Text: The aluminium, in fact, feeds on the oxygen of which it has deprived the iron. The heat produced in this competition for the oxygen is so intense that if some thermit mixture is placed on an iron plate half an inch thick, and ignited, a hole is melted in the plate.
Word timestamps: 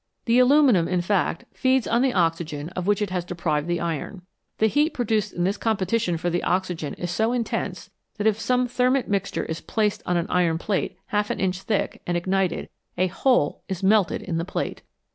The 0.25 0.39
aluminium, 0.39 0.87
in 0.87 1.01
fact, 1.01 1.45
feeds 1.53 1.85
on 1.85 2.01
the 2.01 2.11
oxygen 2.15 2.69
of 2.69 2.87
which 2.87 3.03
it 3.03 3.11
has 3.11 3.23
deprived 3.23 3.67
the 3.67 3.79
iron. 3.79 4.23
The 4.57 4.65
heat 4.65 4.95
produced 4.95 5.31
in 5.31 5.43
this 5.43 5.57
competition 5.57 6.17
for 6.17 6.31
the 6.31 6.41
oxygen 6.41 6.95
is 6.95 7.11
so 7.11 7.31
intense 7.33 7.91
that 8.17 8.25
if 8.25 8.39
some 8.39 8.67
thermit 8.67 9.07
mixture 9.07 9.45
is 9.45 9.61
placed 9.61 10.01
on 10.07 10.17
an 10.17 10.25
iron 10.27 10.57
plate 10.57 10.97
half 11.13 11.29
an 11.29 11.39
inch 11.39 11.61
thick, 11.61 12.01
and 12.07 12.17
ignited, 12.17 12.67
a 12.97 13.05
hole 13.09 13.61
is 13.69 13.83
melted 13.83 14.23
in 14.23 14.37
the 14.39 14.43
plate. 14.43 14.81